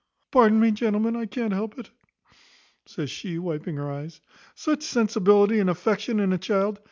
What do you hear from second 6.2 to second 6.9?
a child.